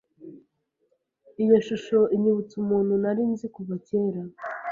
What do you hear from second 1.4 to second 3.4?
Iyo shusho inyibutsa umuntu nari